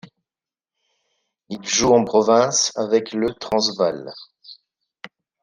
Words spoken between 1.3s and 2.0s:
Il joue